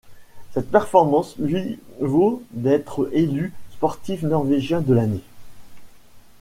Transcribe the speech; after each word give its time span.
Cette 0.55 0.71
performance 0.71 1.35
lui 1.37 1.79
vaut 1.99 2.41
d'être 2.49 3.07
élu 3.13 3.53
sportif 3.69 4.23
norvégien 4.23 4.81
de 4.81 4.95
l'année. 4.95 5.21